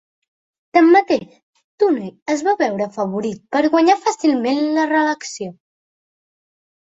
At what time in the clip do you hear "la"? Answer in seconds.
4.79-4.87